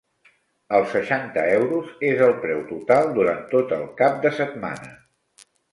Els 0.77 0.87
seixanta 0.93 1.43
euros 1.59 1.93
és 2.09 2.25
el 2.31 2.35
preu 2.47 2.65
total 2.73 3.15
durant 3.21 3.47
tot 3.55 3.79
el 3.81 3.89
cap 4.03 4.21
de 4.27 4.37
setmana. 4.43 4.97